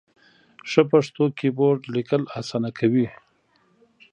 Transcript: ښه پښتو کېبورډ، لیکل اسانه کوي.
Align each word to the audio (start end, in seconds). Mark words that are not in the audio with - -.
ښه 0.69 0.81
پښتو 0.91 1.23
کېبورډ، 1.37 1.81
لیکل 1.95 2.21
اسانه 2.39 2.69
کوي. 2.79 3.07